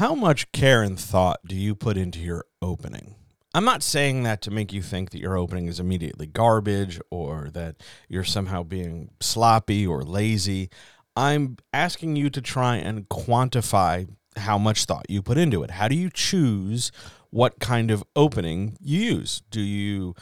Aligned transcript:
How 0.00 0.14
much 0.14 0.50
care 0.52 0.82
and 0.82 0.98
thought 0.98 1.40
do 1.46 1.54
you 1.54 1.74
put 1.74 1.98
into 1.98 2.20
your 2.20 2.46
opening? 2.62 3.16
I'm 3.52 3.66
not 3.66 3.82
saying 3.82 4.22
that 4.22 4.40
to 4.40 4.50
make 4.50 4.72
you 4.72 4.80
think 4.80 5.10
that 5.10 5.20
your 5.20 5.36
opening 5.36 5.66
is 5.66 5.78
immediately 5.78 6.26
garbage 6.26 6.98
or 7.10 7.50
that 7.52 7.82
you're 8.08 8.24
somehow 8.24 8.62
being 8.62 9.10
sloppy 9.20 9.86
or 9.86 10.02
lazy. 10.02 10.70
I'm 11.16 11.58
asking 11.74 12.16
you 12.16 12.30
to 12.30 12.40
try 12.40 12.76
and 12.76 13.10
quantify 13.10 14.08
how 14.36 14.56
much 14.56 14.86
thought 14.86 15.04
you 15.10 15.20
put 15.20 15.36
into 15.36 15.62
it. 15.62 15.72
How 15.72 15.86
do 15.86 15.96
you 15.96 16.08
choose 16.08 16.92
what 17.28 17.60
kind 17.60 17.90
of 17.90 18.02
opening 18.16 18.78
you 18.80 19.00
use? 19.00 19.42
Do 19.50 19.60
you, 19.60 20.14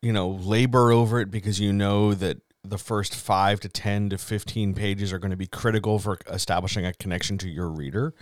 you 0.00 0.12
know, 0.12 0.30
labor 0.30 0.90
over 0.90 1.20
it 1.20 1.30
because 1.30 1.60
you 1.60 1.72
know 1.72 2.12
that 2.14 2.38
the 2.64 2.78
first 2.78 3.16
five 3.16 3.58
to 3.58 3.68
10 3.68 4.10
to 4.10 4.18
15 4.18 4.74
pages 4.74 5.12
are 5.12 5.18
going 5.18 5.32
to 5.32 5.36
be 5.36 5.48
critical 5.48 5.98
for 5.98 6.18
establishing 6.30 6.86
a 6.86 6.92
connection 6.92 7.36
to 7.38 7.48
your 7.48 7.68
reader? 7.68 8.14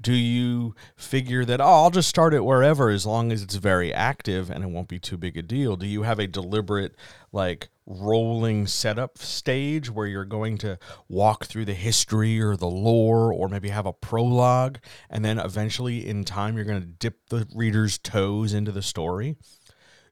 Do 0.00 0.12
you 0.12 0.74
figure 0.96 1.46
that, 1.46 1.62
oh, 1.62 1.64
I'll 1.64 1.90
just 1.90 2.08
start 2.08 2.34
it 2.34 2.44
wherever 2.44 2.90
as 2.90 3.06
long 3.06 3.32
as 3.32 3.42
it's 3.42 3.54
very 3.54 3.94
active 3.94 4.50
and 4.50 4.62
it 4.62 4.68
won't 4.68 4.88
be 4.88 4.98
too 4.98 5.16
big 5.16 5.38
a 5.38 5.42
deal? 5.42 5.76
Do 5.76 5.86
you 5.86 6.02
have 6.02 6.18
a 6.18 6.26
deliberate, 6.26 6.94
like, 7.32 7.70
rolling 7.86 8.66
setup 8.66 9.16
stage 9.16 9.90
where 9.90 10.06
you're 10.06 10.24
going 10.24 10.58
to 10.58 10.78
walk 11.08 11.46
through 11.46 11.64
the 11.64 11.72
history 11.72 12.40
or 12.40 12.56
the 12.56 12.66
lore 12.66 13.32
or 13.32 13.48
maybe 13.48 13.68
have 13.68 13.86
a 13.86 13.92
prologue 13.92 14.78
and 15.08 15.24
then 15.24 15.38
eventually 15.38 16.06
in 16.06 16.24
time 16.24 16.56
you're 16.56 16.64
going 16.66 16.80
to 16.80 16.86
dip 16.86 17.28
the 17.28 17.46
reader's 17.54 17.96
toes 17.96 18.52
into 18.52 18.72
the 18.72 18.82
story? 18.82 19.36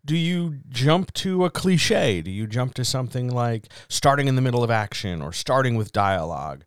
Do 0.05 0.17
you 0.17 0.61
jump 0.69 1.13
to 1.15 1.45
a 1.45 1.51
cliche? 1.51 2.21
Do 2.21 2.31
you 2.31 2.47
jump 2.47 2.75
to 2.75 2.85
something 2.85 3.29
like 3.29 3.69
starting 3.89 4.29
in 4.29 4.37
the 4.37 4.43
middle 4.43 4.63
of 4.63 4.71
action 4.71 5.23
or 5.23 5.33
starting 5.33 5.77
with 5.77 5.93
dialogue? 5.93 6.65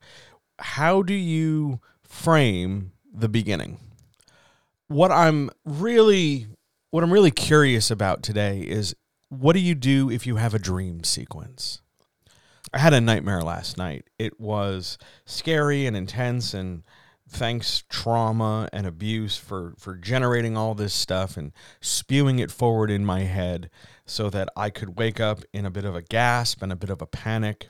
How 0.60 1.04
do 1.04 1.14
you 1.14 1.80
frame 2.04 2.94
the 3.14 3.30
beginning? 3.30 3.80
What 4.88 5.12
I'm 5.12 5.52
really 5.66 6.48
what 6.90 7.04
I'm 7.04 7.14
really 7.14 7.32
curious 7.32 7.92
about 7.92 8.24
today 8.24 8.62
is 8.62 8.96
what 9.30 9.54
do 9.54 9.60
you 9.60 9.76
do 9.76 10.10
if 10.10 10.26
you 10.26 10.38
have 10.38 10.54
a 10.54 10.60
dream 10.60 11.04
sequence? 11.04 11.82
I 12.74 12.80
had 12.80 12.94
a 12.94 13.02
nightmare 13.02 13.42
last 13.42 13.78
night. 13.78 14.10
It 14.18 14.40
was 14.40 14.98
scary 15.26 15.86
and 15.86 15.96
intense 15.96 16.54
and 16.54 16.84
thanks 17.30 17.84
trauma 17.90 18.70
and 18.72 18.88
abuse 18.88 19.38
for 19.38 19.74
for 19.78 19.96
generating 19.96 20.56
all 20.56 20.74
this 20.74 20.94
stuff 20.94 21.38
and 21.38 21.52
spewing 21.82 22.40
it 22.40 22.52
forward 22.52 22.90
in 22.90 23.06
my 23.06 23.22
head 23.22 23.70
so 24.06 24.30
that 24.30 24.50
I 24.56 24.70
could 24.70 24.98
wake 24.98 25.20
up 25.20 25.42
in 25.54 25.66
a 25.66 25.72
bit 25.72 25.86
of 25.86 25.96
a 25.96 26.02
gasp 26.02 26.62
and 26.62 26.72
a 26.72 26.76
bit 26.76 26.90
of 26.90 27.02
a 27.02 27.06
panic 27.06 27.70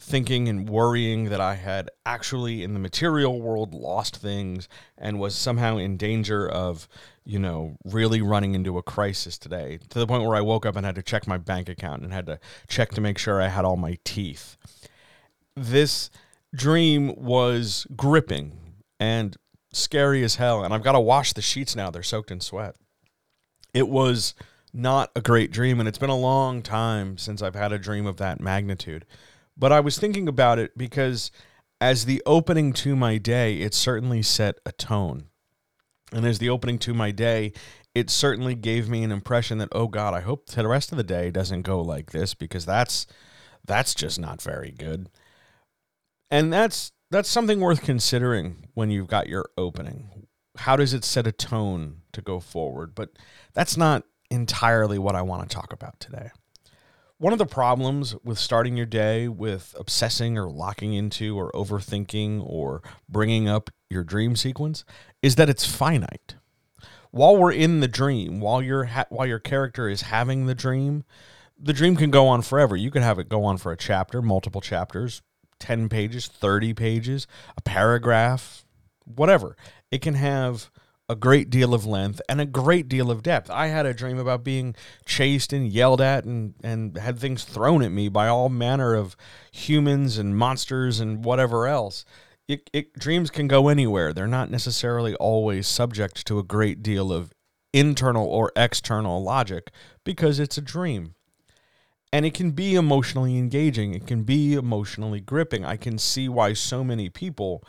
thinking 0.00 0.48
and 0.48 0.68
worrying 0.68 1.24
that 1.24 1.40
I 1.40 1.54
had 1.54 1.90
actually 2.06 2.62
in 2.62 2.72
the 2.72 2.78
material 2.78 3.40
world 3.40 3.74
lost 3.74 4.16
things 4.16 4.68
and 4.96 5.18
was 5.18 5.34
somehow 5.34 5.76
in 5.76 5.96
danger 5.96 6.48
of, 6.48 6.88
you 7.24 7.38
know, 7.38 7.76
really 7.84 8.22
running 8.22 8.54
into 8.54 8.78
a 8.78 8.82
crisis 8.82 9.36
today 9.38 9.80
to 9.88 9.98
the 9.98 10.06
point 10.06 10.24
where 10.24 10.36
I 10.36 10.40
woke 10.40 10.64
up 10.64 10.76
and 10.76 10.86
had 10.86 10.94
to 10.94 11.02
check 11.02 11.26
my 11.26 11.36
bank 11.36 11.68
account 11.68 12.02
and 12.02 12.12
had 12.12 12.26
to 12.26 12.38
check 12.68 12.90
to 12.90 13.00
make 13.00 13.18
sure 13.18 13.40
I 13.40 13.48
had 13.48 13.64
all 13.64 13.76
my 13.76 13.98
teeth. 14.04 14.56
This 15.56 16.10
dream 16.54 17.14
was 17.16 17.86
gripping 17.96 18.67
and 18.98 19.36
scary 19.72 20.24
as 20.24 20.36
hell. 20.36 20.64
And 20.64 20.72
I've 20.72 20.82
got 20.82 20.92
to 20.92 21.00
wash 21.00 21.32
the 21.32 21.42
sheets 21.42 21.76
now. 21.76 21.90
They're 21.90 22.02
soaked 22.02 22.30
in 22.30 22.40
sweat. 22.40 22.76
It 23.74 23.88
was 23.88 24.34
not 24.72 25.10
a 25.14 25.20
great 25.20 25.50
dream. 25.50 25.78
And 25.80 25.88
it's 25.88 25.98
been 25.98 26.10
a 26.10 26.16
long 26.16 26.62
time 26.62 27.18
since 27.18 27.42
I've 27.42 27.54
had 27.54 27.72
a 27.72 27.78
dream 27.78 28.06
of 28.06 28.16
that 28.18 28.40
magnitude. 28.40 29.04
But 29.56 29.72
I 29.72 29.80
was 29.80 29.98
thinking 29.98 30.28
about 30.28 30.58
it 30.58 30.76
because 30.76 31.30
as 31.80 32.04
the 32.04 32.22
opening 32.26 32.72
to 32.74 32.96
my 32.96 33.18
day, 33.18 33.56
it 33.58 33.74
certainly 33.74 34.22
set 34.22 34.58
a 34.64 34.72
tone. 34.72 35.26
And 36.12 36.24
as 36.24 36.38
the 36.38 36.48
opening 36.48 36.78
to 36.80 36.94
my 36.94 37.10
day, 37.10 37.52
it 37.94 38.10
certainly 38.10 38.54
gave 38.54 38.88
me 38.88 39.02
an 39.02 39.12
impression 39.12 39.58
that, 39.58 39.68
oh 39.72 39.88
God, 39.88 40.14
I 40.14 40.20
hope 40.20 40.46
the 40.46 40.68
rest 40.68 40.92
of 40.92 40.98
the 40.98 41.04
day 41.04 41.30
doesn't 41.30 41.62
go 41.62 41.80
like 41.80 42.12
this 42.12 42.34
because 42.34 42.64
that's 42.64 43.06
that's 43.64 43.94
just 43.94 44.18
not 44.18 44.40
very 44.40 44.70
good. 44.70 45.10
And 46.30 46.52
that's 46.52 46.92
that's 47.10 47.28
something 47.28 47.60
worth 47.60 47.82
considering 47.82 48.68
when 48.74 48.90
you've 48.90 49.06
got 49.06 49.28
your 49.28 49.48
opening. 49.56 50.26
How 50.56 50.76
does 50.76 50.92
it 50.92 51.04
set 51.04 51.26
a 51.26 51.32
tone 51.32 52.02
to 52.12 52.20
go 52.20 52.40
forward? 52.40 52.94
But 52.94 53.10
that's 53.54 53.76
not 53.76 54.04
entirely 54.30 54.98
what 54.98 55.14
I 55.14 55.22
want 55.22 55.48
to 55.48 55.54
talk 55.54 55.72
about 55.72 56.00
today. 56.00 56.30
One 57.16 57.32
of 57.32 57.38
the 57.38 57.46
problems 57.46 58.14
with 58.22 58.38
starting 58.38 58.76
your 58.76 58.86
day 58.86 59.26
with 59.26 59.74
obsessing 59.78 60.38
or 60.38 60.48
locking 60.48 60.94
into 60.94 61.36
or 61.36 61.50
overthinking 61.52 62.42
or 62.44 62.82
bringing 63.08 63.48
up 63.48 63.70
your 63.90 64.04
dream 64.04 64.36
sequence 64.36 64.84
is 65.22 65.34
that 65.36 65.48
it's 65.48 65.66
finite. 65.66 66.36
While 67.10 67.36
we're 67.36 67.52
in 67.52 67.80
the 67.80 67.88
dream, 67.88 68.40
while 68.40 68.62
your 68.62 68.84
ha- 68.84 69.06
while 69.08 69.26
your 69.26 69.38
character 69.38 69.88
is 69.88 70.02
having 70.02 70.46
the 70.46 70.54
dream, 70.54 71.04
the 71.58 71.72
dream 71.72 71.96
can 71.96 72.10
go 72.10 72.28
on 72.28 72.42
forever. 72.42 72.76
You 72.76 72.90
could 72.90 73.02
have 73.02 73.18
it 73.18 73.28
go 73.28 73.44
on 73.44 73.56
for 73.56 73.72
a 73.72 73.76
chapter, 73.76 74.22
multiple 74.22 74.60
chapters, 74.60 75.22
10 75.60 75.88
pages, 75.88 76.26
30 76.26 76.74
pages, 76.74 77.26
a 77.56 77.62
paragraph, 77.62 78.64
whatever. 79.04 79.56
It 79.90 80.02
can 80.02 80.14
have 80.14 80.70
a 81.08 81.16
great 81.16 81.48
deal 81.48 81.72
of 81.72 81.86
length 81.86 82.20
and 82.28 82.40
a 82.40 82.46
great 82.46 82.88
deal 82.88 83.10
of 83.10 83.22
depth. 83.22 83.50
I 83.50 83.68
had 83.68 83.86
a 83.86 83.94
dream 83.94 84.18
about 84.18 84.44
being 84.44 84.74
chased 85.06 85.52
and 85.52 85.66
yelled 85.66 86.00
at 86.00 86.24
and, 86.24 86.54
and 86.62 86.96
had 86.98 87.18
things 87.18 87.44
thrown 87.44 87.82
at 87.82 87.92
me 87.92 88.08
by 88.08 88.28
all 88.28 88.50
manner 88.50 88.94
of 88.94 89.16
humans 89.50 90.18
and 90.18 90.36
monsters 90.36 91.00
and 91.00 91.24
whatever 91.24 91.66
else. 91.66 92.04
It, 92.46 92.68
it, 92.72 92.92
dreams 92.98 93.30
can 93.30 93.48
go 93.48 93.68
anywhere. 93.68 94.12
They're 94.12 94.26
not 94.26 94.50
necessarily 94.50 95.14
always 95.14 95.66
subject 95.66 96.26
to 96.26 96.38
a 96.38 96.44
great 96.44 96.82
deal 96.82 97.12
of 97.12 97.32
internal 97.72 98.26
or 98.26 98.52
external 98.56 99.22
logic 99.22 99.70
because 100.04 100.38
it's 100.38 100.58
a 100.58 100.62
dream 100.62 101.14
and 102.12 102.24
it 102.24 102.34
can 102.34 102.52
be 102.52 102.74
emotionally 102.74 103.36
engaging. 103.36 103.94
It 103.94 104.06
can 104.06 104.22
be 104.22 104.54
emotionally 104.54 105.20
gripping. 105.20 105.64
I 105.64 105.76
can 105.76 105.98
see 105.98 106.28
why 106.28 106.54
so 106.54 106.82
many 106.82 107.08
people 107.08 107.62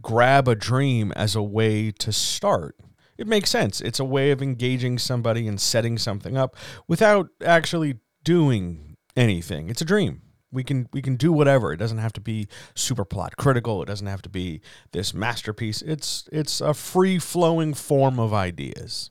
grab 0.00 0.48
a 0.48 0.54
dream 0.54 1.12
as 1.12 1.34
a 1.34 1.42
way 1.42 1.90
to 1.90 2.12
start. 2.12 2.76
It 3.16 3.26
makes 3.26 3.50
sense. 3.50 3.80
It's 3.80 4.00
a 4.00 4.04
way 4.04 4.30
of 4.30 4.42
engaging 4.42 4.98
somebody 4.98 5.46
and 5.46 5.60
setting 5.60 5.98
something 5.98 6.36
up 6.36 6.56
without 6.88 7.28
actually 7.44 8.00
doing 8.24 8.96
anything. 9.16 9.68
It's 9.68 9.82
a 9.82 9.84
dream. 9.84 10.22
We 10.50 10.64
can 10.64 10.88
we 10.92 11.02
can 11.02 11.16
do 11.16 11.32
whatever. 11.32 11.72
It 11.72 11.78
doesn't 11.78 11.98
have 11.98 12.12
to 12.14 12.20
be 12.20 12.48
super 12.74 13.04
plot 13.04 13.36
critical. 13.36 13.82
It 13.82 13.86
doesn't 13.86 14.06
have 14.06 14.22
to 14.22 14.28
be 14.28 14.60
this 14.92 15.12
masterpiece. 15.12 15.82
It's 15.82 16.28
it's 16.32 16.60
a 16.60 16.74
free 16.74 17.18
flowing 17.18 17.74
form 17.74 18.18
of 18.18 18.32
ideas 18.32 19.10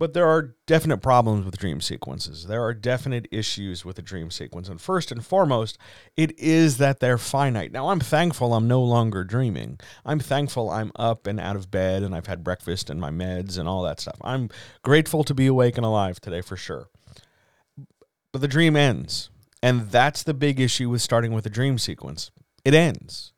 but 0.00 0.14
there 0.14 0.26
are 0.26 0.56
definite 0.66 1.02
problems 1.02 1.44
with 1.44 1.58
dream 1.58 1.78
sequences. 1.78 2.46
There 2.46 2.62
are 2.64 2.72
definite 2.72 3.28
issues 3.30 3.84
with 3.84 3.98
a 3.98 4.02
dream 4.02 4.30
sequence. 4.30 4.66
And 4.70 4.80
first 4.80 5.12
and 5.12 5.22
foremost, 5.22 5.76
it 6.16 6.36
is 6.38 6.78
that 6.78 7.00
they're 7.00 7.18
finite. 7.18 7.70
Now, 7.70 7.90
I'm 7.90 8.00
thankful 8.00 8.54
I'm 8.54 8.66
no 8.66 8.82
longer 8.82 9.24
dreaming. 9.24 9.78
I'm 10.06 10.18
thankful 10.18 10.70
I'm 10.70 10.90
up 10.96 11.26
and 11.26 11.38
out 11.38 11.54
of 11.54 11.70
bed 11.70 12.02
and 12.02 12.14
I've 12.14 12.28
had 12.28 12.42
breakfast 12.42 12.88
and 12.88 12.98
my 12.98 13.10
meds 13.10 13.58
and 13.58 13.68
all 13.68 13.82
that 13.82 14.00
stuff. 14.00 14.16
I'm 14.22 14.48
grateful 14.82 15.22
to 15.22 15.34
be 15.34 15.46
awake 15.46 15.76
and 15.76 15.84
alive 15.84 16.18
today 16.18 16.40
for 16.40 16.56
sure. 16.56 16.88
But 18.32 18.40
the 18.40 18.48
dream 18.48 18.76
ends. 18.76 19.28
And 19.62 19.90
that's 19.90 20.22
the 20.22 20.32
big 20.32 20.58
issue 20.58 20.88
with 20.88 21.02
starting 21.02 21.34
with 21.34 21.44
a 21.44 21.50
dream 21.50 21.76
sequence. 21.76 22.30
It 22.64 22.72
ends. 22.72 23.34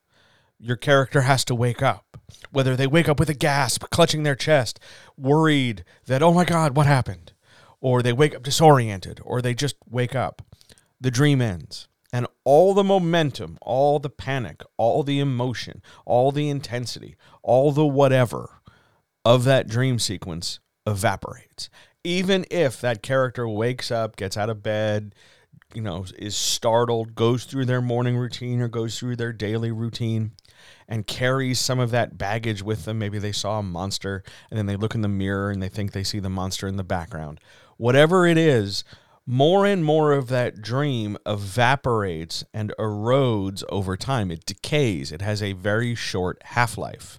Your 0.61 0.77
character 0.77 1.23
has 1.23 1.45
to 1.47 1.57
wake 1.57 1.83
up 1.83 2.12
whether 2.51 2.77
they 2.77 2.87
wake 2.87 3.09
up 3.09 3.19
with 3.19 3.31
a 3.31 3.35
gasp, 3.35 3.85
clutching 3.91 4.23
their 4.23 4.35
chest, 4.35 4.79
worried 5.17 5.85
that, 6.07 6.23
oh 6.23 6.33
my 6.33 6.45
God, 6.45 6.77
what 6.77 6.87
happened? 6.87 7.33
Or 7.81 8.03
they 8.03 8.13
wake 8.13 8.35
up 8.35 8.43
disoriented, 8.43 9.21
or 9.25 9.43
they 9.43 9.55
just 9.55 9.77
wake 9.89 10.15
up. 10.15 10.43
The 11.01 11.11
dream 11.11 11.41
ends. 11.41 11.89
And 12.13 12.27
all 12.45 12.75
the 12.75 12.85
momentum, 12.85 13.59
all 13.63 13.99
the 13.99 14.11
panic, 14.11 14.63
all 14.77 15.03
the 15.03 15.19
emotion, 15.19 15.83
all 16.05 16.31
the 16.31 16.49
intensity, 16.49 17.17
all 17.43 17.73
the 17.73 17.87
whatever 17.87 18.61
of 19.25 19.45
that 19.45 19.67
dream 19.67 19.99
sequence 19.99 20.61
evaporates. 20.87 21.71
Even 22.05 22.45
if 22.51 22.81
that 22.81 23.03
character 23.03 23.49
wakes 23.49 23.91
up, 23.91 24.17
gets 24.17 24.37
out 24.37 24.51
of 24.51 24.63
bed, 24.63 25.15
you 25.75 25.81
know, 25.81 26.05
is 26.19 26.37
startled, 26.37 27.15
goes 27.15 27.45
through 27.45 27.65
their 27.65 27.81
morning 27.81 28.17
routine 28.17 28.61
or 28.61 28.69
goes 28.69 28.99
through 28.99 29.17
their 29.17 29.33
daily 29.33 29.73
routine, 29.73 30.33
and 30.93 31.07
carries 31.07 31.59
some 31.59 31.81
of 31.81 31.91
that 31.91 32.19
baggage 32.19 32.63
with 32.63 32.85
them. 32.85 32.99
Maybe 32.99 33.19
they 33.19 33.33
saw 33.33 33.61
a 33.61 33.63
monster 33.63 34.23
and 34.51 34.59
then 34.59 34.67
they 34.67 34.77
look 34.77 34.95
in 34.95 35.01
the 35.01 35.09
mirror 35.09 35.51
and 35.51 35.63
they 35.63 35.71
think 35.71 35.93
they 35.93 36.05
see 36.05 36.21
the 36.21 36.29
monster 36.29 36.69
in 36.69 36.77
the 36.77 36.85
background. 36.85 37.41
Whatever 37.79 38.27
it 38.27 38.37
is, 38.37 38.85
more 39.25 39.65
and 39.65 39.83
more 39.87 40.13
of 40.13 40.29
that 40.29 40.61
dream 40.61 41.17
evaporates 41.25 42.45
and 42.53 42.75
erodes 42.79 43.65
over 43.71 43.97
time. 43.97 44.31
It 44.31 44.45
decays. 44.45 45.13
It 45.13 45.23
has 45.23 45.43
a 45.43 45.55
very 45.55 45.95
short 45.95 46.43
half 46.45 46.77
life. 46.77 47.19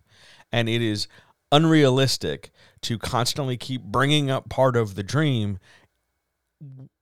And 0.51 0.69
it 0.69 0.83
is 0.83 1.07
unrealistic 1.51 2.51
to 2.81 2.99
constantly 2.99 3.57
keep 3.57 3.81
bringing 3.81 4.29
up 4.29 4.49
part 4.49 4.75
of 4.75 4.93
the 4.93 5.01
dream 5.01 5.57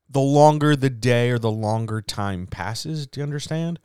the 0.09 0.21
longer 0.21 0.77
the 0.77 0.89
day 0.89 1.31
or 1.31 1.37
the 1.37 1.51
longer 1.51 2.01
time 2.01 2.47
passes. 2.47 3.07
Do 3.07 3.19
you 3.19 3.25
understand? 3.25 3.77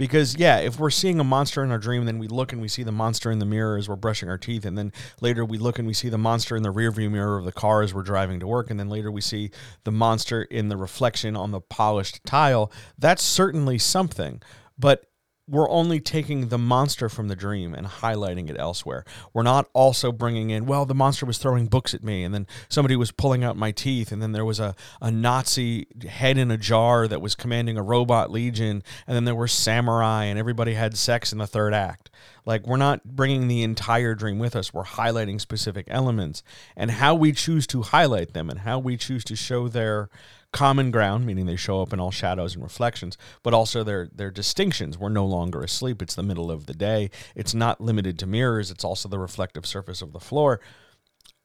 Because 0.00 0.34
yeah, 0.38 0.60
if 0.60 0.80
we're 0.80 0.88
seeing 0.88 1.20
a 1.20 1.24
monster 1.24 1.62
in 1.62 1.70
our 1.70 1.76
dream, 1.76 2.06
then 2.06 2.18
we 2.18 2.26
look 2.26 2.54
and 2.54 2.62
we 2.62 2.68
see 2.68 2.82
the 2.82 2.90
monster 2.90 3.30
in 3.30 3.38
the 3.38 3.44
mirror 3.44 3.76
as 3.76 3.86
we're 3.86 3.96
brushing 3.96 4.30
our 4.30 4.38
teeth, 4.38 4.64
and 4.64 4.78
then 4.78 4.94
later 5.20 5.44
we 5.44 5.58
look 5.58 5.78
and 5.78 5.86
we 5.86 5.92
see 5.92 6.08
the 6.08 6.16
monster 6.16 6.56
in 6.56 6.62
the 6.62 6.72
rearview 6.72 7.10
mirror 7.10 7.36
of 7.36 7.44
the 7.44 7.52
car 7.52 7.82
as 7.82 7.92
we're 7.92 8.00
driving 8.00 8.40
to 8.40 8.46
work, 8.46 8.70
and 8.70 8.80
then 8.80 8.88
later 8.88 9.10
we 9.10 9.20
see 9.20 9.50
the 9.84 9.92
monster 9.92 10.44
in 10.44 10.70
the 10.70 10.76
reflection 10.78 11.36
on 11.36 11.50
the 11.50 11.60
polished 11.60 12.24
tile. 12.24 12.72
That's 12.98 13.22
certainly 13.22 13.76
something, 13.76 14.40
but 14.78 15.04
we're 15.50 15.68
only 15.68 15.98
taking 15.98 16.48
the 16.48 16.58
monster 16.58 17.08
from 17.08 17.26
the 17.26 17.34
dream 17.34 17.74
and 17.74 17.86
highlighting 17.86 18.48
it 18.48 18.56
elsewhere. 18.58 19.04
We're 19.34 19.42
not 19.42 19.68
also 19.72 20.12
bringing 20.12 20.50
in, 20.50 20.64
well, 20.64 20.86
the 20.86 20.94
monster 20.94 21.26
was 21.26 21.38
throwing 21.38 21.66
books 21.66 21.92
at 21.92 22.04
me, 22.04 22.22
and 22.22 22.32
then 22.32 22.46
somebody 22.68 22.94
was 22.94 23.10
pulling 23.10 23.42
out 23.42 23.56
my 23.56 23.72
teeth, 23.72 24.12
and 24.12 24.22
then 24.22 24.30
there 24.30 24.44
was 24.44 24.60
a, 24.60 24.76
a 25.02 25.10
Nazi 25.10 25.88
head 26.08 26.38
in 26.38 26.52
a 26.52 26.56
jar 26.56 27.08
that 27.08 27.20
was 27.20 27.34
commanding 27.34 27.76
a 27.76 27.82
robot 27.82 28.30
legion, 28.30 28.84
and 29.08 29.16
then 29.16 29.24
there 29.24 29.34
were 29.34 29.48
samurai, 29.48 30.24
and 30.24 30.38
everybody 30.38 30.74
had 30.74 30.96
sex 30.96 31.32
in 31.32 31.38
the 31.38 31.48
third 31.48 31.74
act. 31.74 32.10
Like, 32.46 32.66
we're 32.66 32.76
not 32.76 33.04
bringing 33.04 33.48
the 33.48 33.64
entire 33.64 34.14
dream 34.14 34.38
with 34.38 34.54
us, 34.54 34.72
we're 34.72 34.84
highlighting 34.84 35.40
specific 35.40 35.86
elements, 35.88 36.44
and 36.76 36.92
how 36.92 37.16
we 37.16 37.32
choose 37.32 37.66
to 37.68 37.82
highlight 37.82 38.34
them 38.34 38.48
and 38.50 38.60
how 38.60 38.78
we 38.78 38.96
choose 38.96 39.24
to 39.24 39.36
show 39.36 39.66
their 39.66 40.10
common 40.52 40.90
ground, 40.90 41.26
meaning 41.26 41.46
they 41.46 41.56
show 41.56 41.80
up 41.80 41.92
in 41.92 42.00
all 42.00 42.10
shadows 42.10 42.54
and 42.54 42.62
reflections, 42.62 43.16
but 43.42 43.54
also 43.54 43.84
their 43.84 44.08
their 44.14 44.30
distinctions. 44.30 44.98
We're 44.98 45.08
no 45.08 45.26
longer 45.26 45.62
asleep. 45.62 46.02
It's 46.02 46.14
the 46.14 46.22
middle 46.22 46.50
of 46.50 46.66
the 46.66 46.74
day. 46.74 47.10
It's 47.34 47.54
not 47.54 47.80
limited 47.80 48.18
to 48.18 48.26
mirrors. 48.26 48.70
It's 48.70 48.84
also 48.84 49.08
the 49.08 49.18
reflective 49.18 49.66
surface 49.66 50.02
of 50.02 50.12
the 50.12 50.20
floor. 50.20 50.60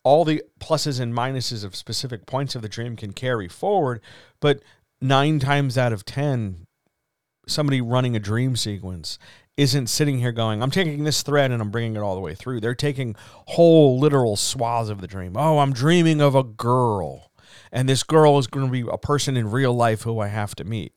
All 0.04 0.24
the 0.24 0.44
pluses 0.60 1.00
and 1.00 1.14
minuses 1.14 1.64
of 1.64 1.76
specific 1.76 2.26
points 2.26 2.56
of 2.56 2.62
the 2.62 2.70
dream 2.70 2.96
can 2.96 3.12
carry 3.12 3.48
forward, 3.48 4.02
but 4.40 4.62
nine 5.02 5.40
times 5.40 5.78
out 5.78 5.94
of 5.94 6.06
ten, 6.06 6.68
somebody 7.48 7.82
running 7.82 8.16
a 8.16 8.20
dream 8.20 8.56
sequence 8.56 9.18
isn't 9.58 9.88
sitting 9.88 10.20
here 10.20 10.32
going, 10.32 10.62
I'm 10.62 10.72
taking 10.72 11.06
this 11.06 11.24
thread 11.24 11.50
and 11.50 11.62
I'm 11.62 11.72
bringing 11.72 11.96
it 11.96 12.02
all 12.02 12.16
the 12.16 12.22
way 12.22 12.36
through. 12.36 12.60
They're 12.60 12.76
taking 12.76 13.16
whole 13.48 13.98
literal 13.98 14.36
swaths 14.36 14.90
of 14.90 15.00
the 15.00 15.08
dream. 15.08 15.38
Oh, 15.38 15.60
I'm 15.60 15.74
dreaming 15.74 16.22
of 16.22 16.36
a 16.36 16.44
girl 16.44 17.32
and 17.72 17.88
this 17.88 18.04
girl 18.04 18.38
is 18.38 18.48
going 18.48 18.66
to 18.66 18.72
be 18.72 18.86
a 18.92 18.98
person 18.98 19.38
in 19.38 19.52
real 19.52 19.74
life 19.74 20.04
who 20.04 20.20
I 20.20 20.28
have 20.28 20.56
to 20.56 20.64
meet. 20.64 20.94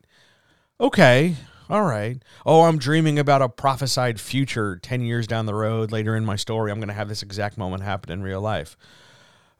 Okay, 0.81 1.37
all 1.71 1.83
right. 1.83 2.23
Oh, 2.47 2.63
I'm 2.63 2.79
dreaming 2.79 3.19
about 3.19 3.43
a 3.43 3.49
prophesied 3.49 4.19
future 4.21 4.77
10 4.77 5.03
years 5.03 5.27
down 5.27 5.47
the 5.47 5.55
road. 5.55 5.93
Later 5.93 6.17
in 6.17 6.25
my 6.25 6.37
story, 6.37 6.71
I'm 6.71 6.79
going 6.79 6.89
to 6.89 6.95
have 6.95 7.09
this 7.09 7.23
exact 7.23 7.59
moment 7.59 7.83
happen 7.83 8.11
in 8.11 8.23
real 8.23 8.41
life. 8.41 8.77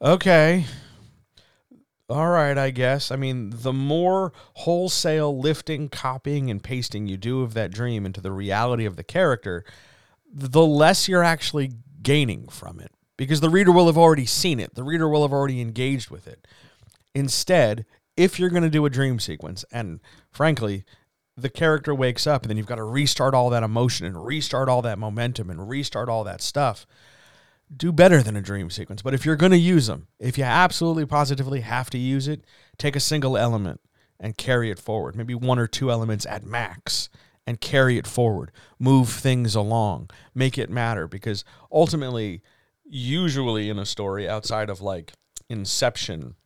Okay. 0.01 0.65
All 2.09 2.29
right, 2.29 2.57
I 2.57 2.71
guess. 2.71 3.11
I 3.11 3.17
mean, 3.17 3.51
the 3.53 3.75
more 3.75 4.33
wholesale 4.55 5.39
lifting, 5.39 5.91
copying, 5.91 6.51
and 6.51 6.63
pasting 6.63 7.07
you 7.07 7.19
do 7.19 7.43
of 7.43 7.53
that 7.55 7.71
dream 7.71 8.07
into 8.07 8.23
the 8.23 8.33
reality 8.33 8.87
of 8.87 8.97
the 8.97 9.05
character, 9.05 9.65
the 10.33 10.65
less 10.65 11.09
you're 11.09 11.25
actually 11.25 11.73
gaining 12.03 12.49
from 12.49 12.81
it 12.81 12.93
because 13.19 13.41
the 13.41 13.51
reader 13.51 13.73
will 13.73 13.87
have 13.87 13.99
already 13.99 14.25
seen 14.25 14.61
it. 14.61 14.75
The 14.75 14.85
reader 14.85 15.09
will 15.09 15.23
have 15.23 15.33
already 15.33 15.61
engaged 15.61 16.09
with 16.09 16.27
it. 16.27 16.47
Instead, 17.19 17.85
if 18.17 18.39
you're 18.39 18.49
going 18.49 18.63
to 18.63 18.71
do 18.71 18.87
a 18.87 18.91
dream 18.91 19.19
sequence, 19.19 19.65
and 19.73 19.99
frankly, 20.31 20.85
the 21.37 21.49
character 21.49 21.93
wakes 21.93 22.29
up 22.29 22.43
and 22.43 22.51
then 22.51 22.57
you've 22.57 22.67
got 22.67 22.77
to 22.77 22.85
restart 22.85 23.35
all 23.35 23.51
that 23.51 23.65
emotion 23.65 24.07
and 24.07 24.25
restart 24.25 24.69
all 24.69 24.83
that 24.83 25.01
momentum 25.01 25.51
and 25.51 25.69
restart 25.69 26.09
all 26.09 26.23
that 26.23 26.41
stuff, 26.41 26.87
do 27.77 27.91
better 27.91 28.23
than 28.23 28.37
a 28.37 28.41
dream 28.41 28.71
sequence. 28.71 29.03
But 29.03 29.15
if 29.15 29.27
you're 29.27 29.35
going 29.35 29.51
to 29.53 29.59
use 29.59 29.89
them, 29.89 30.07
if 30.21 30.39
you 30.39 30.45
absolutely 30.45 31.07
positively 31.07 31.63
have 31.63 31.91
to 31.91 31.99
use 31.99 32.29
it, 32.29 32.45
take 32.77 32.95
a 32.95 33.01
single 33.01 33.37
element 33.37 33.81
and 34.21 34.37
carry 34.37 34.71
it 34.71 34.79
forward. 34.79 35.17
Maybe 35.17 35.35
one 35.35 35.59
or 35.59 35.67
two 35.67 35.91
elements 35.91 36.25
at 36.25 36.47
max 36.47 37.09
and 37.49 37.61
carry 37.61 37.99
it 37.99 38.07
forward. 38.07 38.53
Move 38.79 39.09
things 39.09 39.57
along, 39.57 40.11
make 40.37 40.57
it 40.57 40.71
matter 40.71 41.09
because 41.09 41.45
ultimately, 41.73 42.43
usually 42.85 43.69
in 43.71 43.79
a 43.79 43.87
story 43.87 44.29
outside 44.29 44.71
of 44.71 44.81
like 44.81 45.15
Inception 45.49 46.37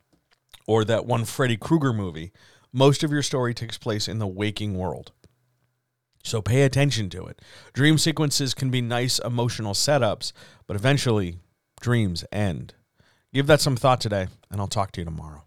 or 0.66 0.84
that 0.84 1.06
one 1.06 1.24
Freddy 1.24 1.56
Krueger 1.56 1.92
movie, 1.92 2.32
most 2.72 3.02
of 3.02 3.12
your 3.12 3.22
story 3.22 3.54
takes 3.54 3.78
place 3.78 4.08
in 4.08 4.18
the 4.18 4.26
waking 4.26 4.76
world. 4.76 5.12
So 6.24 6.40
pay 6.40 6.62
attention 6.62 7.10
to 7.10 7.26
it. 7.26 7.42
Dream 7.72 7.98
sequences 7.98 8.54
can 8.54 8.70
be 8.70 8.80
nice 8.80 9.18
emotional 9.18 9.74
setups, 9.74 10.32
but 10.66 10.76
eventually 10.76 11.38
dreams 11.80 12.24
end. 12.30 12.74
Give 13.34 13.46
that 13.46 13.60
some 13.60 13.76
thought 13.76 14.00
today, 14.00 14.28
and 14.50 14.60
I'll 14.60 14.68
talk 14.68 14.92
to 14.92 15.00
you 15.00 15.04
tomorrow. 15.04 15.42